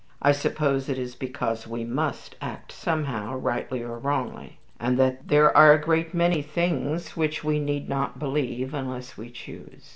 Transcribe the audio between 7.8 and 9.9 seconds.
not believe unless we choose.